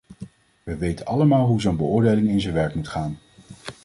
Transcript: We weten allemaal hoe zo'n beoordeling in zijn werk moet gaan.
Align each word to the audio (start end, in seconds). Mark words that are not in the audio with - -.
We 0.63 0.77
weten 0.77 1.05
allemaal 1.05 1.45
hoe 1.47 1.61
zo'n 1.61 1.77
beoordeling 1.77 2.27
in 2.27 2.41
zijn 2.41 2.53
werk 2.53 2.75
moet 2.75 2.87
gaan. 2.87 3.19